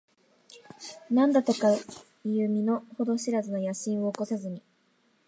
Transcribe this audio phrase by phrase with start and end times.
[1.11, 1.67] 何だとか
[2.25, 4.63] いう身の程知らずな野心を起こさずに、